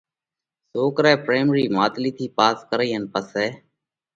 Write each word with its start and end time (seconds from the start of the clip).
سوڪرئہ 0.71 1.15
پرائمرِي 1.25 1.63
ماتلِي 1.75 2.11
ٿِي 2.17 2.25
پاس 2.37 2.57
ڪرئِي 2.69 2.89
ان 2.95 3.03
پسئہ 3.13 3.47